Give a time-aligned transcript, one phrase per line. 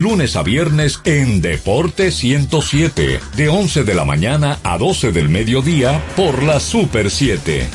[0.00, 6.00] Lunes a viernes en Deporte 107, de 11 de la mañana a 12 del mediodía
[6.14, 7.66] por la Super 7.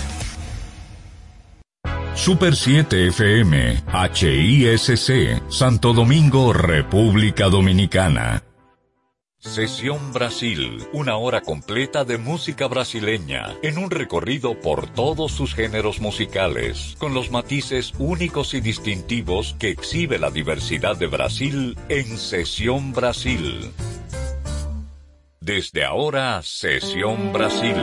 [2.16, 3.84] Super 7 FM,
[4.14, 8.42] HISC, Santo Domingo, República Dominicana.
[9.44, 16.00] Sesión Brasil, una hora completa de música brasileña, en un recorrido por todos sus géneros
[16.00, 22.94] musicales, con los matices únicos y distintivos que exhibe la diversidad de Brasil en Sesión
[22.94, 23.70] Brasil.
[25.42, 27.76] Desde ahora, Sesión Brasil.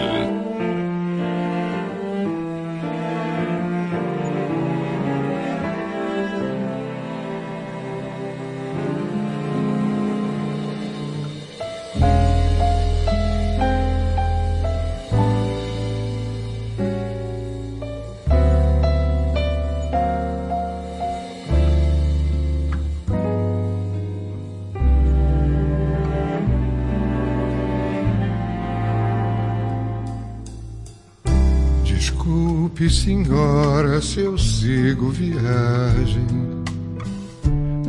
[32.90, 36.26] Senhora, se eu sigo viagem.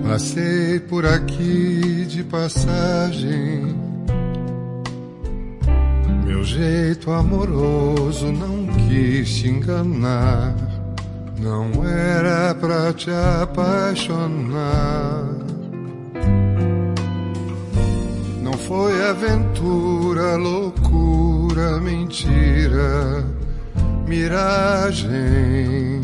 [0.07, 3.75] Passei por aqui de passagem.
[6.25, 10.55] Meu jeito amoroso não quis te enganar.
[11.39, 13.09] Não era pra te
[13.41, 15.23] apaixonar.
[18.41, 23.40] Não foi aventura, loucura, mentira
[24.11, 26.01] miragem.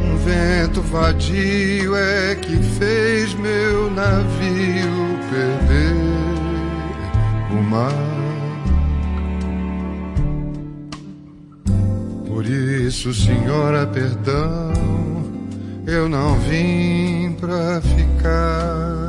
[0.00, 5.96] Um vento vadio é que fez meu navio perder
[7.50, 7.92] o mar.
[12.26, 14.72] Por isso, senhora, perdão,
[15.86, 19.03] eu não vim pra ficar.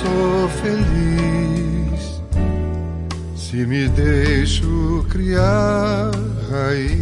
[0.00, 2.22] Sou feliz
[3.36, 6.10] se me deixo criar
[6.50, 7.00] raiz.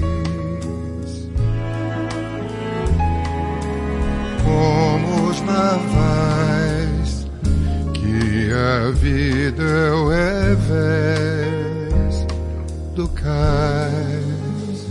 [4.45, 7.27] Como os navais
[7.93, 9.63] que a vida
[10.15, 12.27] é revés
[12.95, 14.89] do cais.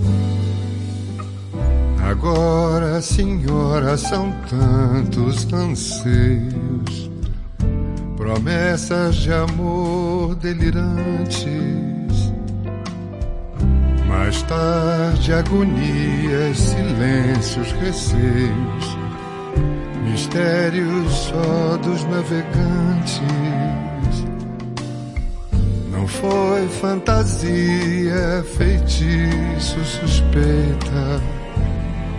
[2.03, 6.66] Agora, senhora, são tantos anseios
[8.38, 11.46] promessas de amor delirantes.
[14.08, 18.98] Mais tarde, agonias, silêncios, receios,
[20.03, 23.22] mistérios só dos navegantes.
[25.92, 31.22] Não foi fantasia, feitiço, suspeita,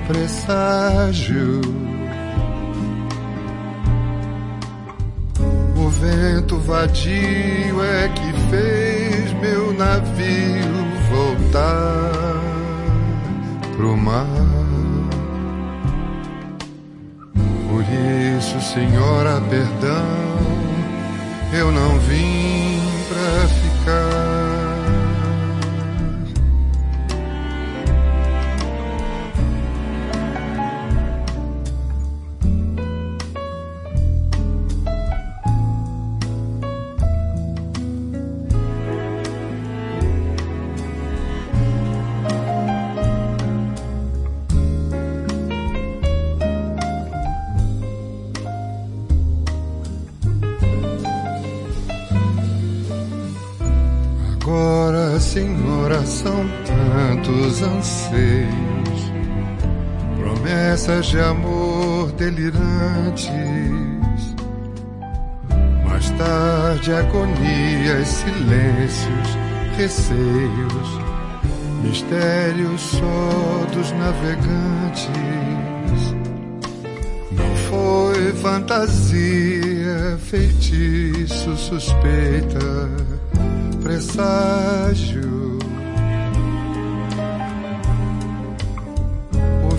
[0.09, 1.88] presságio
[6.01, 12.13] vento vadio é que fez meu navio voltar
[13.77, 14.27] pro mar.
[17.69, 17.85] Por
[18.37, 20.39] isso, senhora, perdão,
[21.53, 23.58] eu não vim pra
[61.09, 63.31] de amor delirantes.
[65.85, 69.39] Mais tarde, agonias, silêncios,
[69.77, 71.01] receios,
[71.83, 75.09] mistérios só dos navegantes.
[77.33, 82.91] Não foi fantasia, feitiço, suspeita
[83.83, 85.28] presságio.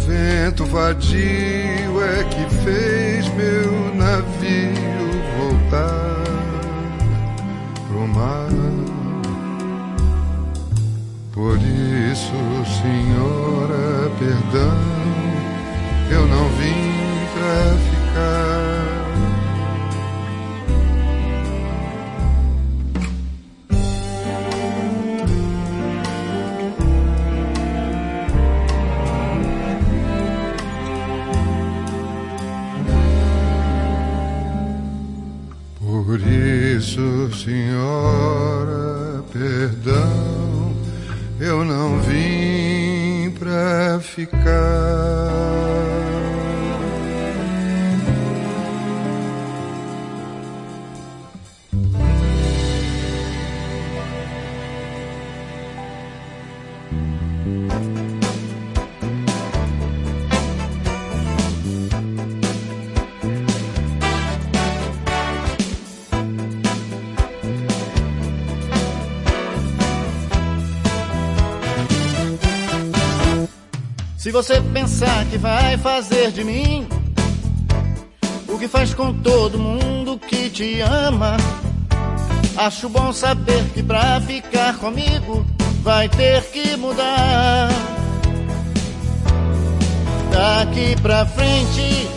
[0.09, 1.21] Vento vadio
[2.01, 4.73] é que fez meu navio
[5.37, 6.23] voltar
[7.87, 8.49] pro mar.
[11.31, 12.33] Por isso,
[12.81, 14.79] senhora, perdão,
[16.09, 18.48] eu não vim pra ficar.
[36.19, 40.75] Por isso, Senhora, perdão,
[41.39, 45.88] eu não vim pra ficar.
[74.29, 76.87] Se você pensar que vai fazer de mim
[78.47, 81.35] o que faz com todo mundo que te ama,
[82.55, 85.43] acho bom saber que pra ficar comigo
[85.81, 87.69] vai ter que mudar.
[90.31, 92.07] Daqui pra frente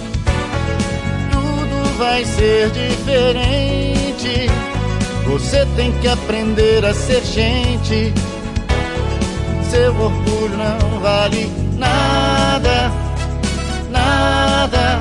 [1.31, 4.51] tudo vai ser diferente.
[5.29, 8.13] Você tem que aprender a ser gente.
[9.71, 12.93] Seu orgulho não vale nada,
[13.91, 15.01] nada.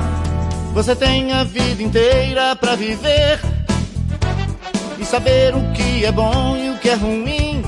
[0.74, 3.40] Você tem a vida inteira para viver
[4.98, 7.62] e saber o que é bom e o que é ruim.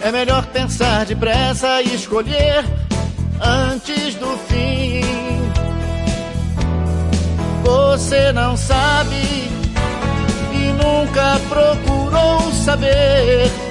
[0.00, 2.64] É melhor pensar depressa e escolher
[3.40, 5.02] antes do fim.
[7.64, 9.22] Você não sabe
[10.52, 13.61] e nunca procurou saber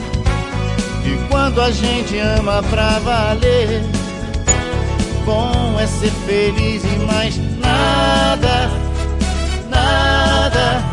[1.12, 3.84] e quando a gente ama pra valer,
[5.26, 8.70] bom é ser feliz e mais nada,
[9.70, 10.91] nada.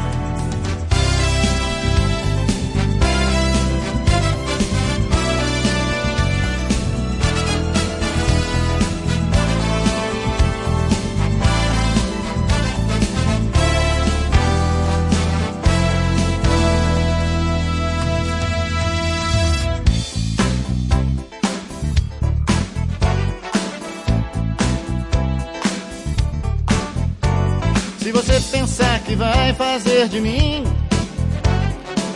[29.09, 30.63] Que vai fazer de mim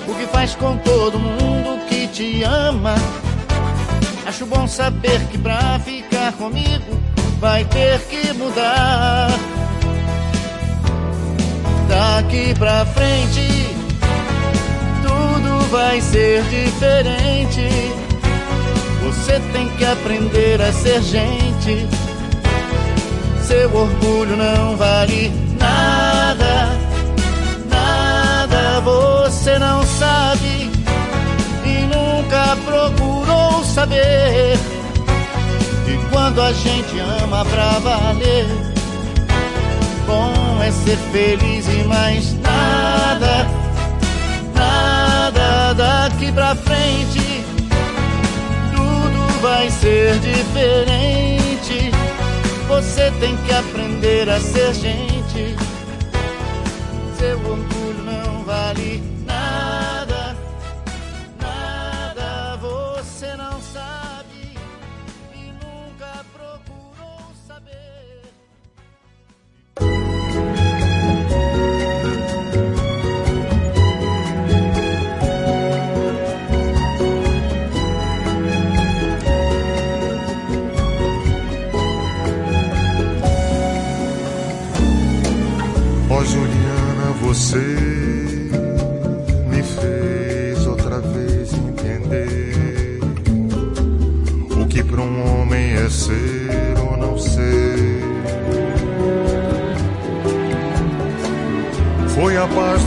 [0.06, 2.94] o que faz com todo mundo que te ama.
[4.26, 7.00] Acho bom saber que pra ficar comigo
[7.40, 9.30] vai ter que mudar.
[11.88, 13.48] Daqui pra frente
[15.02, 17.68] tudo vai ser diferente.
[19.02, 21.88] Você tem que aprender a ser gente.
[23.46, 25.41] Seu orgulho não vale
[29.42, 30.70] você não sabe
[31.66, 34.56] e nunca procurou saber.
[35.88, 38.46] E quando a gente ama pra valer,
[40.06, 43.48] bom é ser feliz e mais nada,
[44.54, 47.44] nada daqui pra frente.
[48.70, 51.90] Tudo vai ser diferente.
[52.68, 55.56] Você tem que aprender a ser gente
[57.18, 59.11] seu orgulho não vale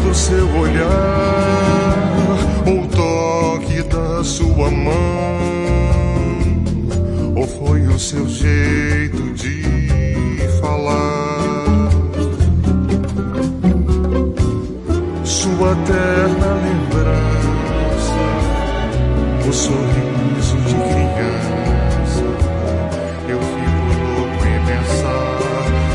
[0.05, 1.97] do seu olhar,
[2.67, 4.93] o toque da sua mão,
[7.35, 9.63] ou foi o seu jeito de
[10.62, 11.89] falar.
[15.24, 18.13] Sua terna lembrança,
[19.47, 22.25] o sorriso de criança.
[23.27, 25.39] Eu fico louco em pensar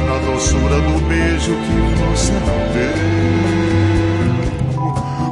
[0.07, 3.50] na doçura do beijo que você não deu.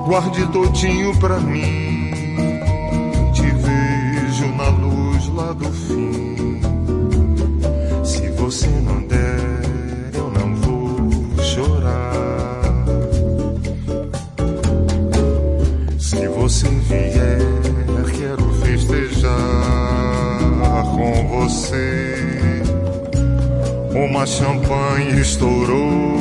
[0.09, 2.11] Guarde todinho pra mim,
[3.35, 6.63] te vejo na luz lá do fim.
[8.03, 12.63] Se você não der, eu não vou chorar.
[15.99, 17.39] Se você vier,
[18.19, 19.31] quero festejar
[20.85, 22.15] com você.
[23.95, 26.17] Uma champanhe estourou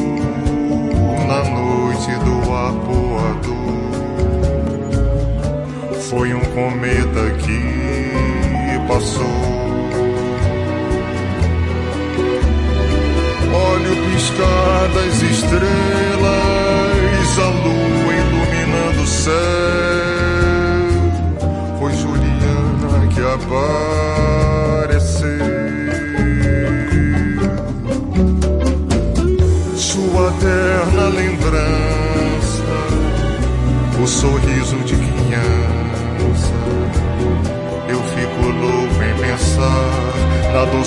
[1.26, 3.77] na noite do arpoador.
[6.10, 9.47] Foi um cometa que passou.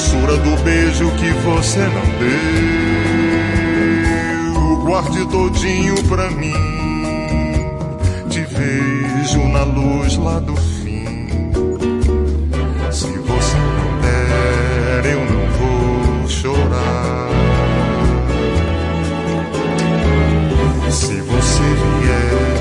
[0.01, 3.21] Doçura do beijo que você não deu.
[4.85, 6.55] Guarde todinho pra mim,
[8.31, 11.05] te vejo na luz lá do fim.
[12.91, 17.29] Se você não der, eu não vou chorar.
[20.91, 21.63] Se você
[22.01, 22.57] vier,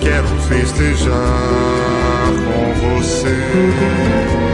[0.00, 4.51] quero festejar com você.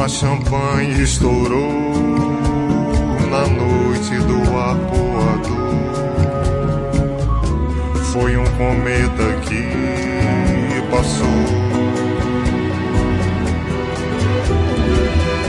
[0.00, 1.60] Uma champanhe estourou
[3.28, 5.44] na noite do arpoador.
[8.10, 9.62] Foi um cometa que
[10.90, 11.28] passou.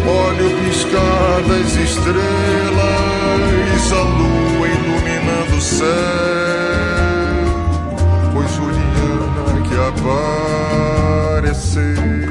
[0.06, 2.74] Olha o piscar das estrelas,
[3.94, 5.88] a lua iluminando o céu.
[8.34, 9.76] Foi Juliana que
[11.48, 12.31] apareceu.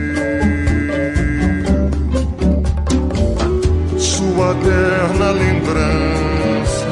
[4.40, 6.88] Sua terna lembrança,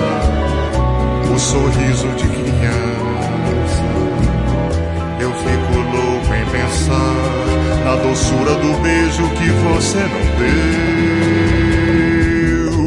[1.35, 3.87] o sorriso de criança.
[5.19, 7.25] Eu fico louco em pensar
[7.87, 10.25] na doçura do beijo que você não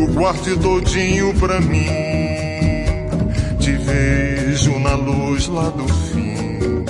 [0.05, 0.13] deu.
[0.13, 1.89] Guarde todinho pra mim,
[3.57, 6.85] te vejo na luz lá do fim.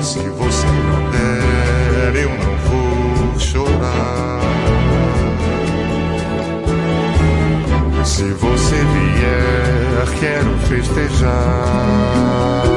[0.00, 4.49] Se você não der, eu não vou chorar.
[8.10, 12.69] Se você vier, quero festejar.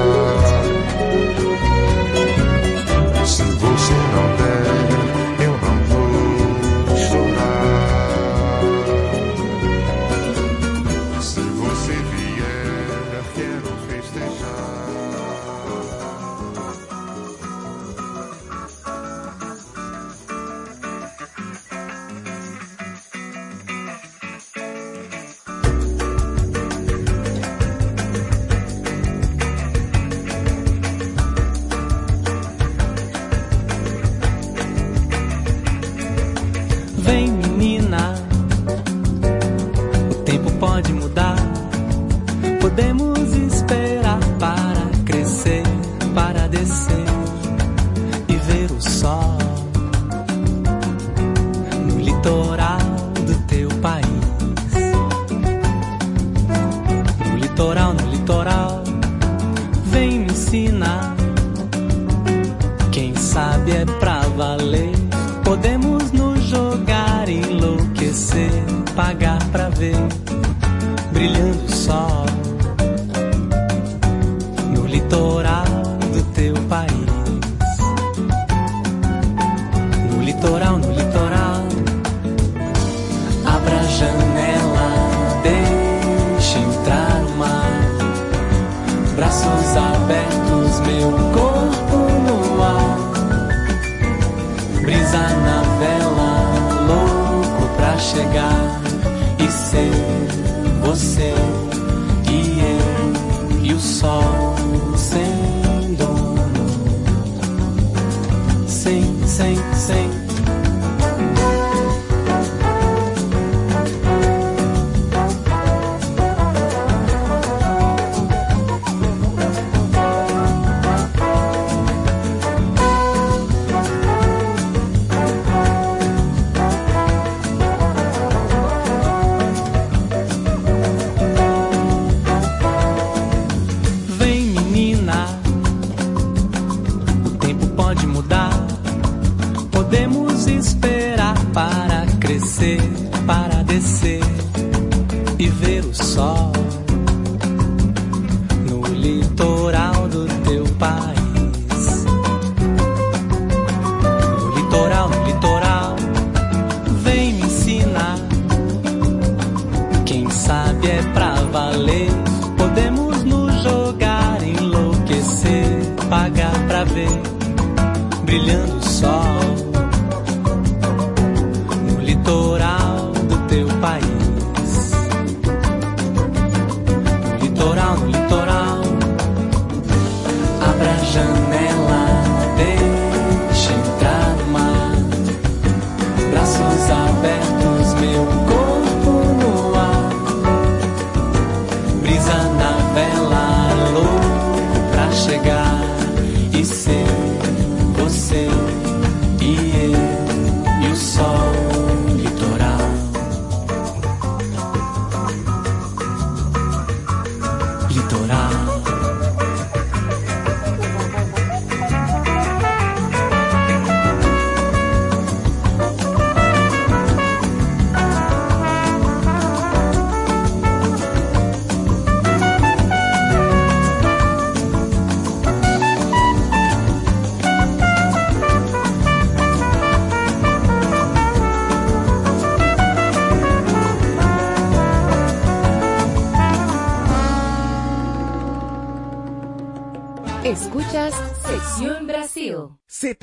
[168.25, 169.73] brilhando o sol.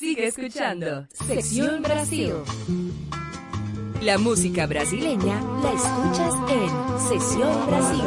[0.00, 1.06] Sigue escuchando.
[1.12, 2.32] Sección Brasil.
[4.00, 8.04] La música brasileña la escuchas en Sesión Brasil.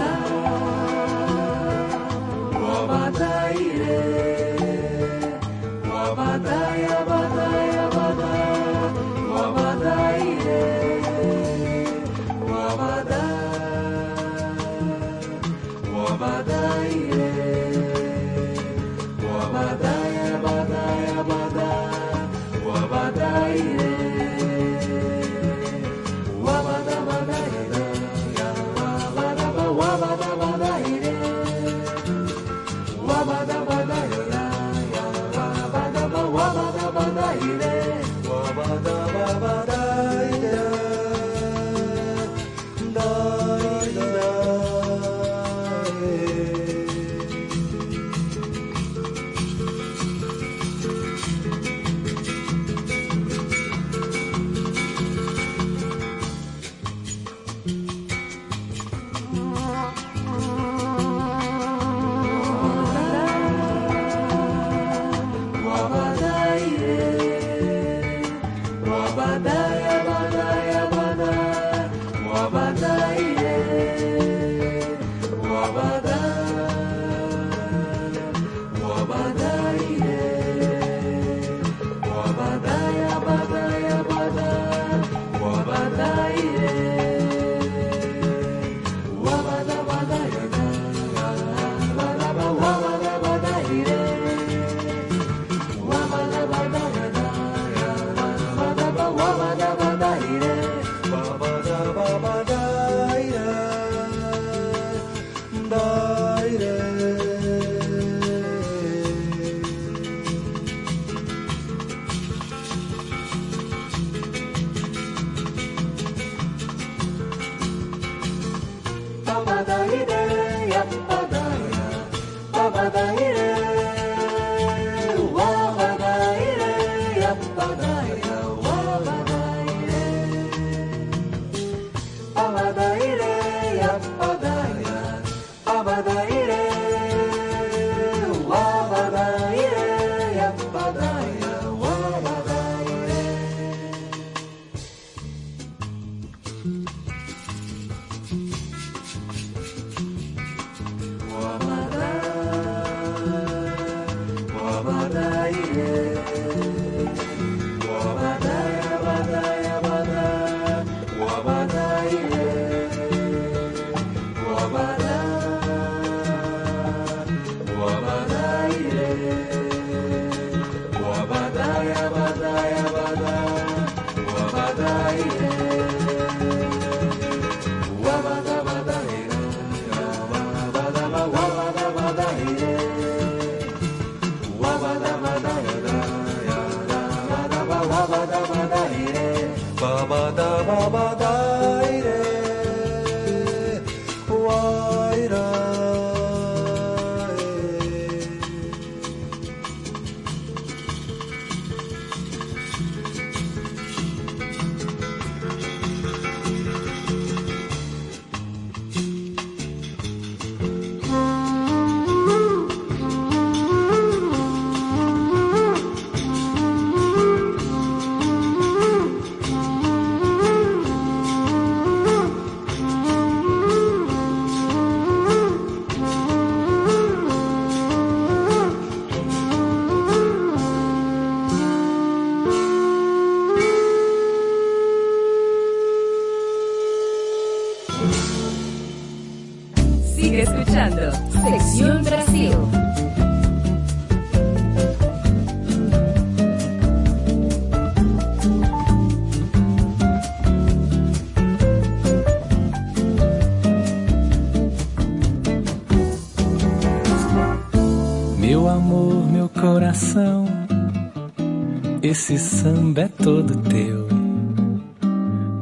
[262.13, 264.07] Esse samba é todo teu.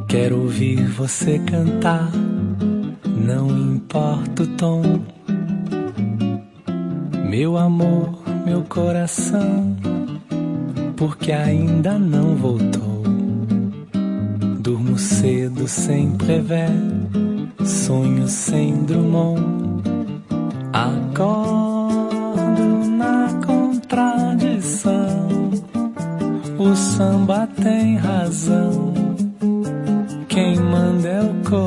[0.06, 2.12] Quero ouvir você cantar,
[3.06, 4.82] não importa o tom.
[7.30, 9.78] Meu amor, meu coração,
[10.98, 13.04] porque ainda não voltou.
[14.60, 16.70] Durmo cedo sem prever,
[17.64, 19.42] sonho sem Drummond.
[20.74, 21.71] Acordo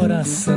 [0.04, 0.53] coração.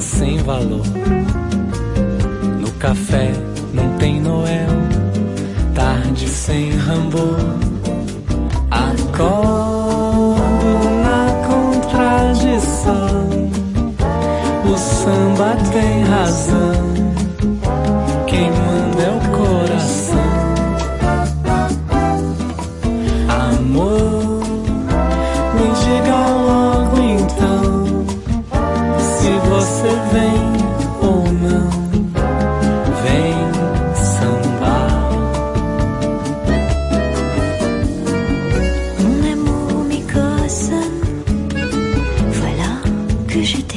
[0.00, 0.84] Sem valor.
[2.60, 3.32] No café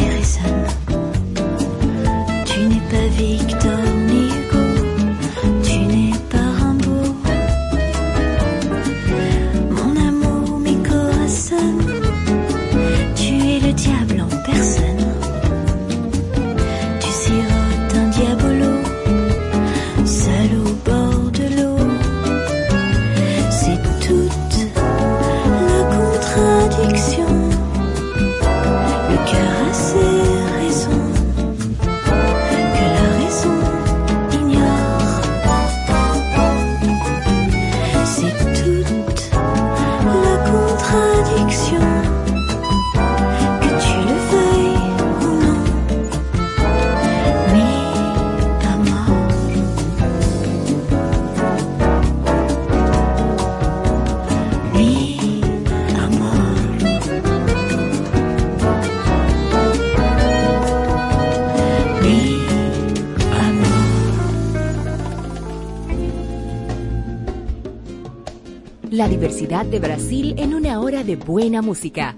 [0.10, 1.07] listen.
[69.48, 72.16] De Brasil en una hora de buena música.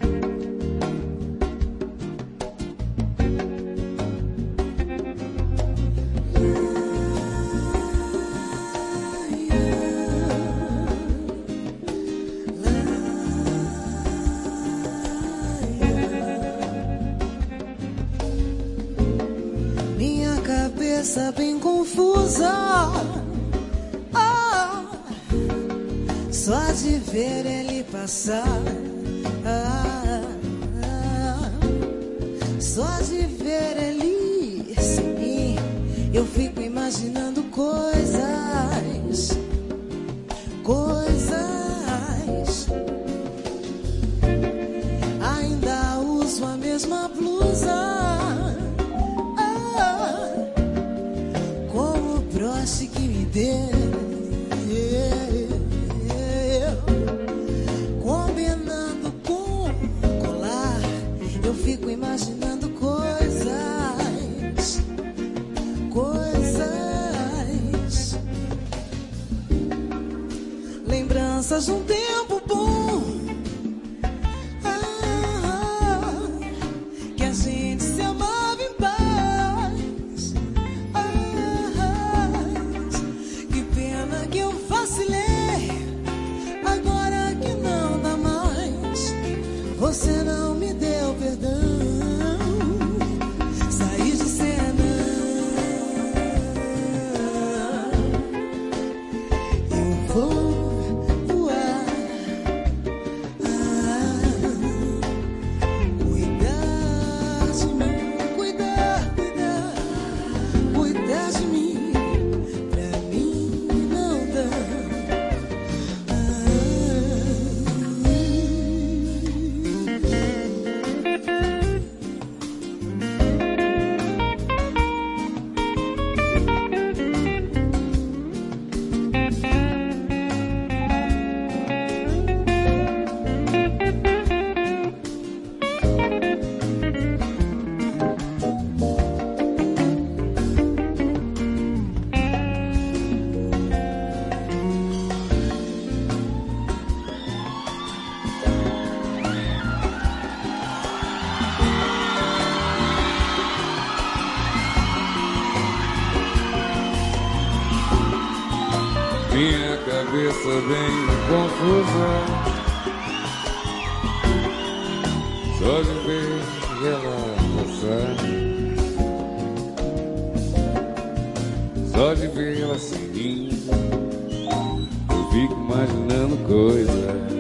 [175.80, 177.39] imaginando coisas.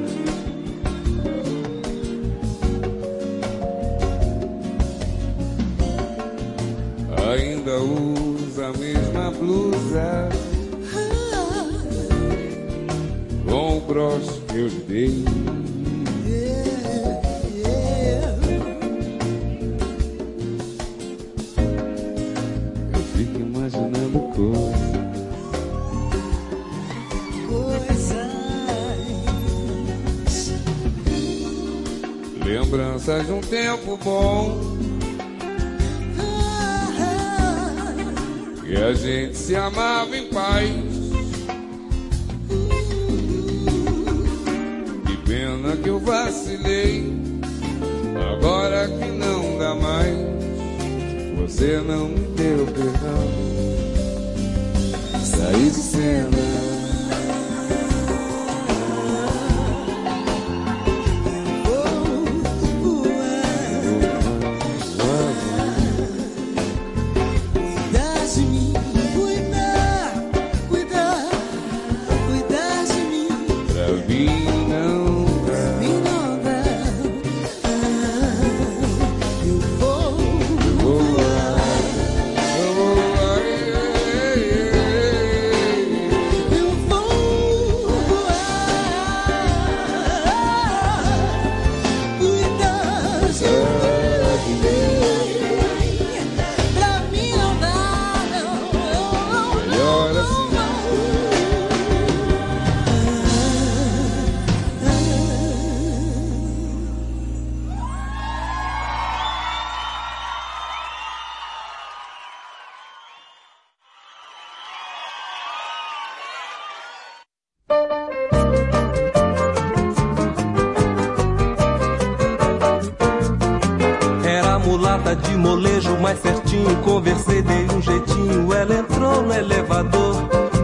[124.89, 126.75] Mulata de molejo mais certinho.
[126.77, 130.15] Conversei, dei um jeitinho, ela entrou no elevador.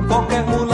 [0.08, 0.65] Qualquer mulata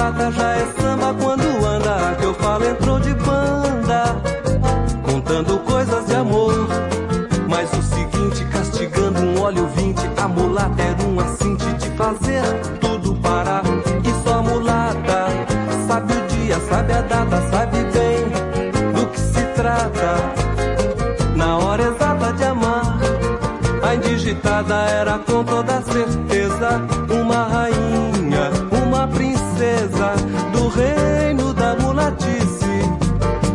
[24.47, 30.15] a indigitada era com toda certeza uma rainha, uma princesa
[30.51, 32.65] do reino da mulatice.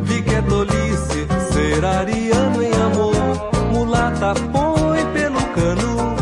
[0.03, 6.16] Vi que é tolice ser ariano em amor, mulata põe pelo cano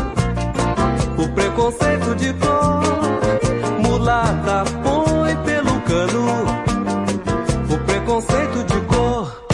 [1.17, 2.83] o preconceito de cor.
[3.79, 6.25] Mulata põe pelo cano
[7.69, 9.45] o preconceito de cor.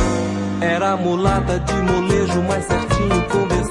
[0.62, 3.22] Era mulata de molejo mais certinho.
[3.32, 3.71] Conversei,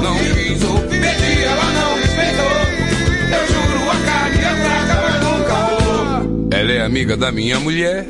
[0.00, 1.00] não quis ouvir.
[1.00, 2.54] Pedi, ela não respeitou.
[3.32, 6.48] Eu juro, a carne é fraca, mas nunca rolou.
[6.50, 8.06] Ela é amiga da minha mulher.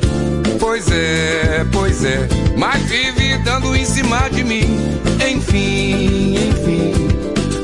[0.59, 2.29] Pois é, pois é.
[2.57, 4.79] Mas vive dando em cima de mim.
[5.29, 6.93] Enfim, enfim.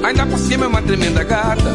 [0.02, 1.74] Ainda por cima é uma tremenda gata.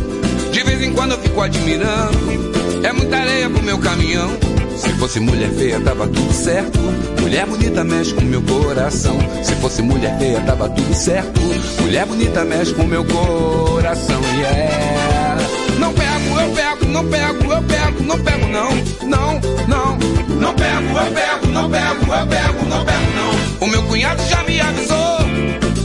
[0.95, 2.51] Quando eu fico admirando.
[2.83, 4.29] É muita areia pro meu caminhão.
[4.75, 6.79] Se fosse mulher feia, tava tudo certo.
[7.21, 9.17] Mulher bonita mexe com meu coração.
[9.43, 11.39] Se fosse mulher feia, tava tudo certo.
[11.81, 14.19] Mulher bonita mexe com meu coração.
[14.35, 15.37] Yeah.
[15.79, 18.69] Não pego, eu pego, não pego, eu pego, não pego, não.
[19.07, 19.97] Não, não.
[20.39, 23.67] Não pego, eu pego, não pego, eu pego, não pego, não.
[23.67, 25.11] O meu cunhado já me avisou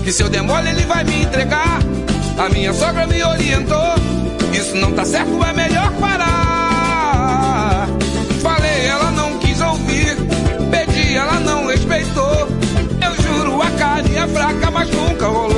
[0.06, 1.80] que se eu der mole ele vai me entregar.
[2.38, 3.95] A minha sogra me orientou
[4.66, 7.86] isso não tá certo, é melhor parar.
[8.42, 10.16] Falei, ela não quis ouvir.
[10.70, 12.48] Pedi, ela não respeitou.
[13.00, 15.55] Eu juro, a carinha é fraca, mas nunca rolou.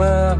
[0.00, 0.39] Quero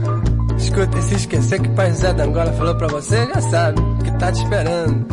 [0.61, 3.81] Escuta, e se esquecer que o pai José da Angola falou pra você, já sabe,
[4.03, 5.07] que tá te esperando.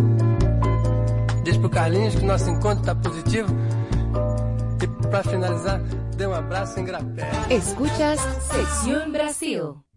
[1.43, 3.49] Diz pro Carlinhos que nosso encontro tá positivo.
[4.83, 5.81] E pra finalizar,
[6.17, 7.31] dê um abraço em grapé.
[7.51, 8.21] Escuchas
[8.51, 9.88] Sección Brasil.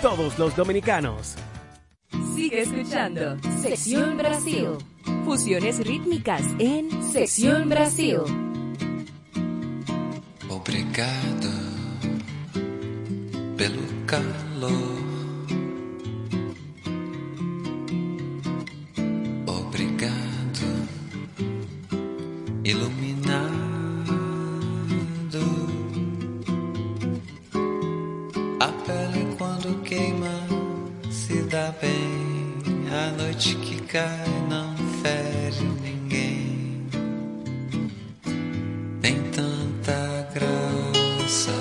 [0.00, 1.36] todos los dominicanos.
[2.34, 4.68] Sigue escuchando Sección Brasil.
[5.24, 8.18] Fusiones rítmicas en Sección Brasil.
[10.48, 11.50] Obrigado
[13.56, 14.72] pelo calor.
[19.46, 20.68] Obrigado,
[22.64, 23.01] iluminado.
[33.92, 36.88] Que cai não fere ninguém.
[39.02, 41.52] Tem tanta graça.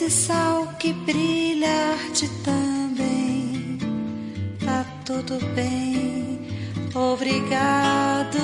[0.02, 3.78] esse sal que brilha arte também.
[4.64, 6.40] Tá tudo bem.
[6.94, 8.38] Obrigado,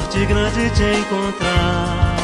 [0.00, 2.16] Sorte grande te encontrar.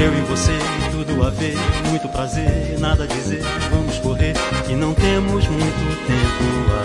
[0.00, 0.58] Eu e você,
[0.90, 1.54] tudo a ver,
[1.90, 3.42] muito prazer, nada a dizer.
[3.70, 4.32] Vamos correr
[4.70, 6.82] e não temos muito tempo a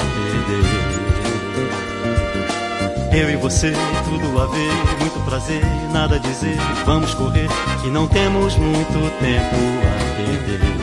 [3.08, 3.22] perder.
[3.22, 3.72] Eu e você,
[4.04, 6.58] tudo a ver, muito prazer, nada a dizer.
[6.86, 7.48] Vamos correr
[7.86, 9.56] e não temos muito tempo
[9.86, 10.77] a perder.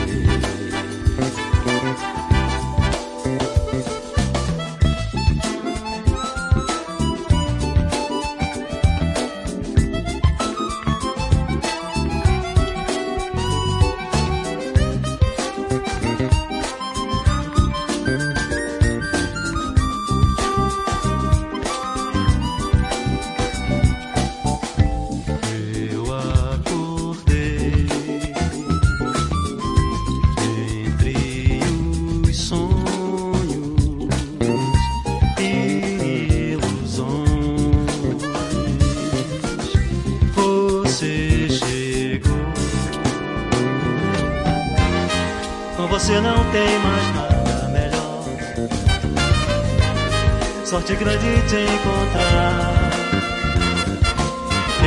[50.85, 52.91] Sorte grande te encontrar.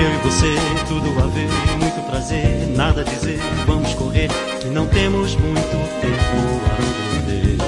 [0.00, 0.54] Eu e você,
[0.86, 3.40] tudo a ver, muito prazer, nada a dizer.
[3.66, 4.30] Vamos correr
[4.64, 6.76] e não temos muito tempo a
[7.16, 7.58] perder.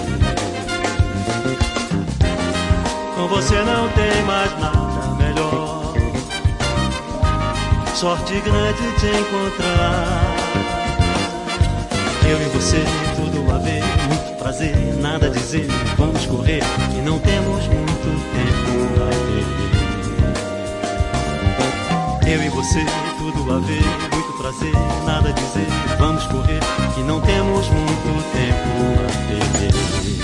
[3.16, 5.92] Com você não tem mais nada melhor.
[7.96, 10.36] Sorte grande te encontrar.
[12.30, 12.84] Eu e você,
[13.16, 15.66] tudo a ver, muito prazer, nada a dizer.
[15.98, 16.62] Vamos correr
[16.96, 17.99] e não temos muito
[22.30, 22.86] Eu e você,
[23.18, 23.82] tudo a ver,
[24.14, 24.72] muito prazer,
[25.04, 25.66] nada a dizer.
[25.98, 26.60] Vamos correr,
[26.94, 28.70] que não temos muito tempo
[29.04, 30.19] a perder.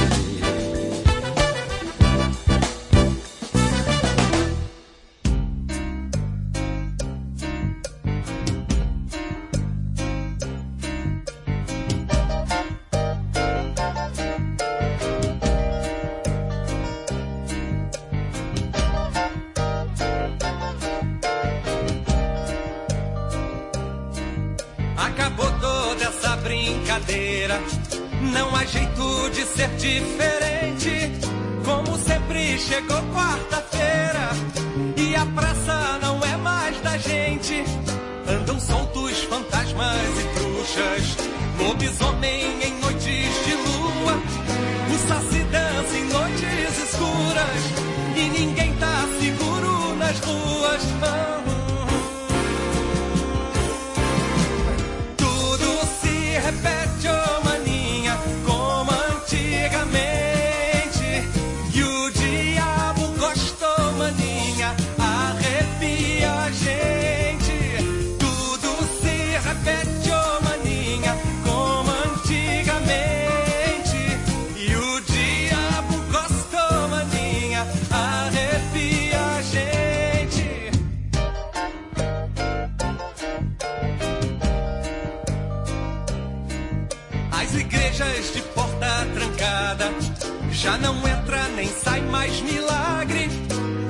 [50.25, 51.06] Ruas.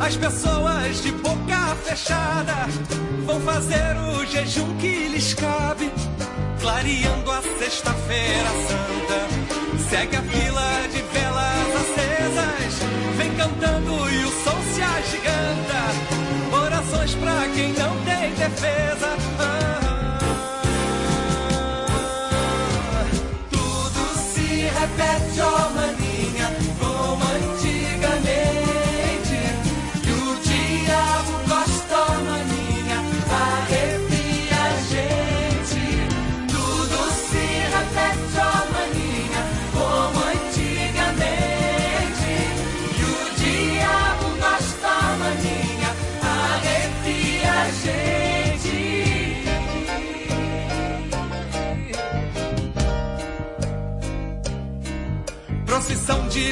[0.07, 2.69] As pessoas de boca fechada
[3.25, 5.91] vão fazer o jejum que lhes cabe.
[6.61, 9.27] Clareando a sexta-feira santa.
[9.91, 12.79] Segue a fila de velas acesas.
[13.17, 16.57] Vem cantando e o som se agiganta.
[16.65, 19.17] Orações pra quem não tem defesa.
[19.41, 19.77] Ah,
[24.81, 26.06] repete, ó maninha, como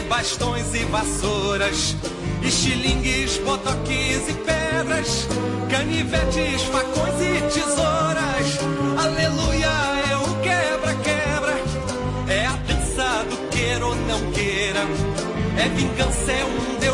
[0.08, 1.96] bastões e vassouras,
[2.42, 5.28] estilingues, botoques e pedras,
[5.70, 8.58] canivetes, facões e tesouras.
[9.02, 9.72] Aleluia,
[10.10, 11.54] é o quebra-quebra,
[12.28, 14.80] é a dança do queira ou não queira.
[15.56, 16.93] É vingança, é um Deus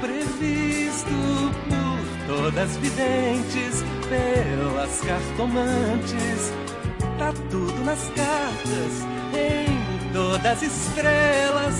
[0.00, 1.10] previsto
[1.68, 6.52] por todas videntes, pelas cartomantes.
[7.18, 11.74] Tá tudo nas cartas, em todas estrelas,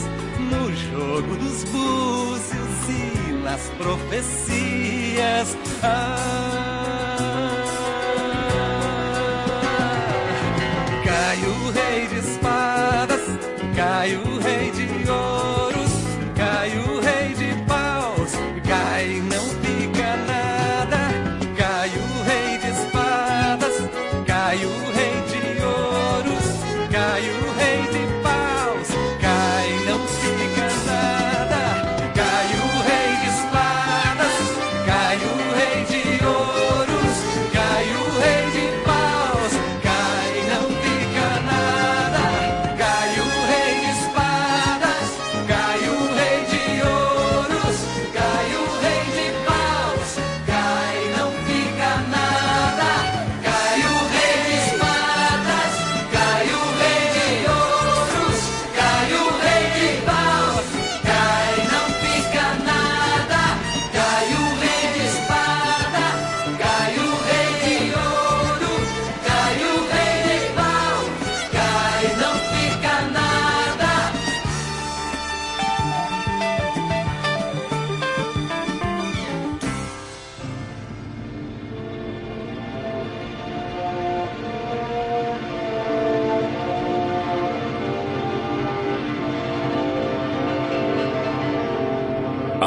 [0.50, 5.56] no jogo dos búzios e nas profecias.
[5.82, 6.69] Ah,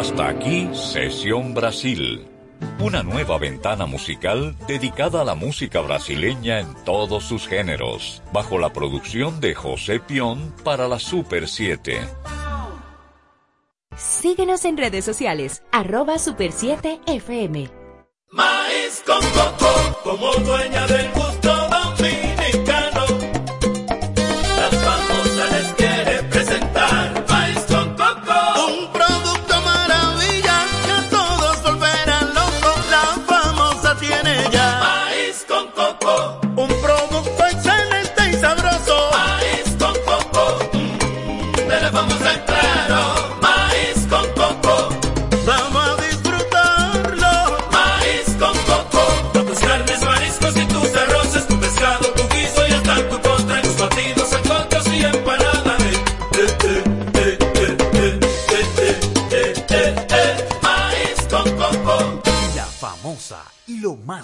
[0.04, 2.28] Hasta aquí, Sesión Brasil.
[2.78, 8.74] Una nueva ventana musical dedicada a la música brasileña en todos sus géneros, bajo la
[8.74, 12.02] producción de José Pion para la Super 7.
[13.96, 17.70] Síguenos en redes sociales, arroba Super 7 FM.
[18.30, 21.33] Maíz con coco, como dueña del mundo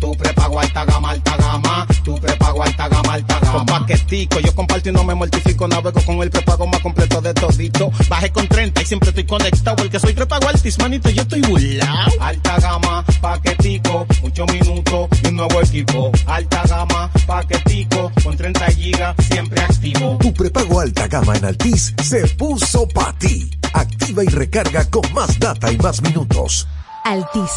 [0.00, 1.86] Tu prepago alta gama, alta gama.
[2.02, 3.52] Tu prepago alta gama, alta gama.
[3.52, 5.68] Con paquetico, yo comparto y no me mortifico.
[5.68, 7.90] Navego con el prepago más completo de todito.
[8.08, 9.82] Bajé con 30 y siempre estoy conectado.
[9.82, 12.10] El que soy prepago altis, manito, yo estoy burlao.
[12.18, 16.10] Alta gama, paquetico, 8 minutos y un nuevo equipo.
[16.26, 20.16] Alta gama, paquetico, con 30 gigas, siempre activo.
[20.20, 23.50] Tu prepago alta gama en Altis se puso para ti.
[23.74, 26.66] Activa y recarga con más data y más minutos.
[27.04, 27.50] Altis,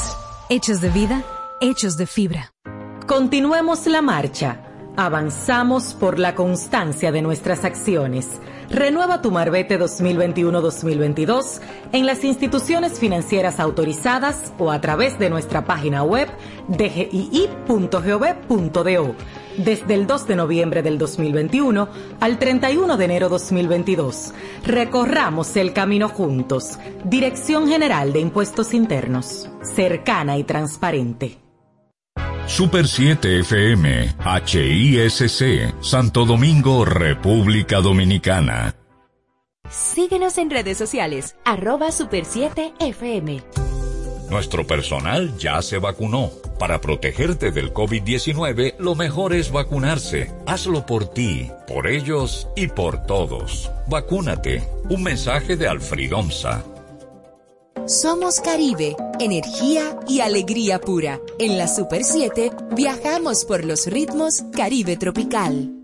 [0.50, 1.24] hechos de vida,
[1.64, 2.54] hechos de fibra.
[3.08, 4.60] Continuemos la marcha.
[4.98, 8.28] Avanzamos por la constancia de nuestras acciones.
[8.70, 11.62] Renueva tu Marbete 2021-2022
[11.94, 16.28] en las instituciones financieras autorizadas o a través de nuestra página web
[16.68, 17.16] dgii.gov.do
[19.58, 21.88] desde el 2 de noviembre del 2021
[22.20, 24.34] al 31 de enero 2022.
[24.66, 26.78] Recorramos el camino juntos.
[27.06, 29.50] Dirección General de Impuestos Internos.
[29.62, 31.43] Cercana y transparente.
[32.48, 34.16] Super 7 FM,
[34.46, 38.76] HISC, Santo Domingo, República Dominicana.
[39.70, 43.42] Síguenos en redes sociales, arroba Super 7 FM.
[44.30, 46.32] Nuestro personal ya se vacunó.
[46.60, 50.32] Para protegerte del COVID-19, lo mejor es vacunarse.
[50.46, 53.72] Hazlo por ti, por ellos y por todos.
[53.88, 54.64] Vacúnate.
[54.90, 56.64] Un mensaje de Alfridomsa.
[57.88, 61.20] Somos Caribe, energía y alegría pura.
[61.38, 65.83] En la Super 7 viajamos por los ritmos Caribe Tropical.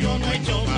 [0.00, 0.69] yo no he hecho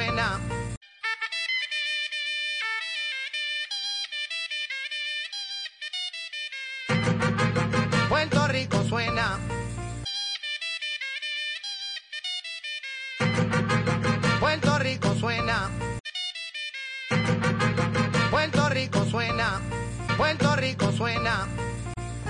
[0.00, 0.40] Suena.
[8.08, 9.38] Puerto Rico suena.
[14.38, 15.70] Puerto Rico suena.
[18.30, 19.60] Puerto Rico suena.
[20.16, 21.69] Puerto Rico suena.